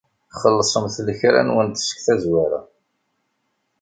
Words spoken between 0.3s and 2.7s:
Xellṣemt lekra-nwent seg tazwara.